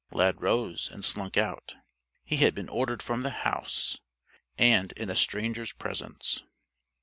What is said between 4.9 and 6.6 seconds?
in a stranger's presence!